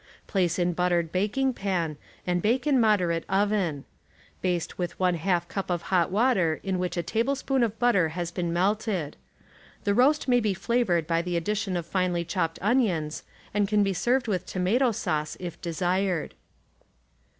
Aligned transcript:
Place 0.25 0.57
in 0.57 0.73
buttered 0.73 1.11
baking 1.11 1.53
pan 1.53 1.95
and 2.25 2.41
bake 2.41 2.65
in 2.65 2.79
moderate 2.79 3.23
oven. 3.29 3.85
Baste 4.41 4.79
with 4.79 4.99
one 4.99 5.13
half 5.13 5.47
cup 5.47 5.69
of 5.69 5.83
hot 5.93 6.09
water 6.09 6.59
in 6.63 6.79
which 6.79 6.97
a 6.97 7.03
tablespoonful 7.03 7.63
of 7.63 7.77
butter 7.77 8.09
has 8.17 8.31
been 8.31 8.51
melted. 8.51 9.15
The 9.83 9.93
roast 9.93 10.27
may 10.27 10.39
be 10.39 10.55
flavored 10.55 11.05
by 11.05 11.21
the 11.21 11.39
addi 11.39 11.55
tion 11.55 11.77
of 11.77 11.85
finely 11.85 12.25
chopped 12.25 12.57
onions, 12.63 13.21
and 13.53 13.67
can 13.67 13.83
be 13.83 13.93
served 13.93 14.27
with 14.27 14.47
tomato 14.47 14.91
sauce 14.91 15.37
if 15.39 15.61
desired. 15.61 16.33